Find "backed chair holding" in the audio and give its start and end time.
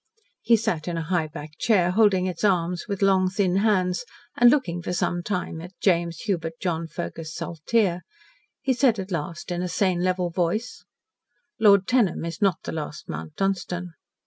1.27-2.25